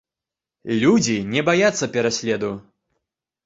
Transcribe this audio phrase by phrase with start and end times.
[0.83, 2.51] Людзі не баяцца пераследу!